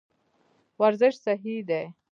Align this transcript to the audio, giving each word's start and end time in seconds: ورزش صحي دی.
ورزش 0.79 1.15
صحي 1.23 1.57
دی. 1.67 1.83